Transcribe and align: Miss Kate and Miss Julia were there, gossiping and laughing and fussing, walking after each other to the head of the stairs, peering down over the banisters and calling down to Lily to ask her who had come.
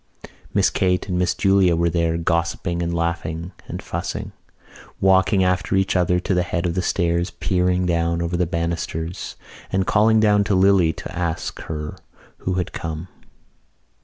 Miss 0.51 0.71
Kate 0.71 1.07
and 1.07 1.19
Miss 1.19 1.35
Julia 1.35 1.75
were 1.75 1.87
there, 1.91 2.17
gossiping 2.17 2.81
and 2.81 2.91
laughing 2.91 3.51
and 3.67 3.83
fussing, 3.83 4.31
walking 4.99 5.43
after 5.43 5.75
each 5.75 5.95
other 5.95 6.19
to 6.21 6.33
the 6.33 6.41
head 6.41 6.65
of 6.65 6.73
the 6.73 6.81
stairs, 6.81 7.29
peering 7.29 7.85
down 7.85 8.19
over 8.23 8.35
the 8.35 8.47
banisters 8.47 9.35
and 9.71 9.85
calling 9.85 10.19
down 10.19 10.43
to 10.45 10.55
Lily 10.55 10.91
to 10.91 11.15
ask 11.15 11.59
her 11.61 11.95
who 12.37 12.55
had 12.55 12.71
come. 12.73 13.09